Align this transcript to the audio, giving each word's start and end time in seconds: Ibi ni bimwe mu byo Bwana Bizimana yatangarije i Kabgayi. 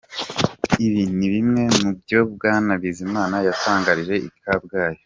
Ibi 0.85 1.01
ni 1.17 1.27
bimwe 1.33 1.61
mu 1.79 1.89
byo 2.01 2.19
Bwana 2.33 2.71
Bizimana 2.81 3.35
yatangarije 3.47 4.15
i 4.27 4.29
Kabgayi. 4.43 4.99